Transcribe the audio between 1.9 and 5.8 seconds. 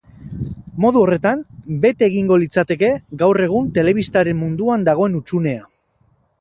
egingo litzateke gaur egun telebistaren munduan dagoen hutsunea.